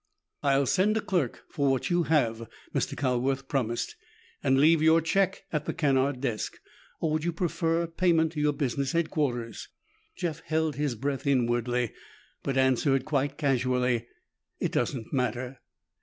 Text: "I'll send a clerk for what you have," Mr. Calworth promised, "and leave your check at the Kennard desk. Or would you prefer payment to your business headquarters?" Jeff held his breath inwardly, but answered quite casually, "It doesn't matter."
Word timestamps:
"I'll 0.41 0.65
send 0.65 0.97
a 0.97 0.99
clerk 0.99 1.43
for 1.47 1.69
what 1.69 1.91
you 1.91 2.05
have," 2.09 2.49
Mr. 2.73 2.97
Calworth 2.97 3.47
promised, 3.47 3.95
"and 4.41 4.59
leave 4.59 4.81
your 4.81 4.99
check 4.99 5.43
at 5.53 5.65
the 5.65 5.75
Kennard 5.75 6.19
desk. 6.21 6.57
Or 6.99 7.11
would 7.11 7.23
you 7.23 7.31
prefer 7.31 7.85
payment 7.85 8.31
to 8.31 8.41
your 8.41 8.53
business 8.53 8.93
headquarters?" 8.93 9.67
Jeff 10.17 10.39
held 10.39 10.75
his 10.75 10.95
breath 10.95 11.27
inwardly, 11.27 11.93
but 12.41 12.57
answered 12.57 13.05
quite 13.05 13.37
casually, 13.37 14.07
"It 14.59 14.71
doesn't 14.71 15.13
matter." 15.13 15.59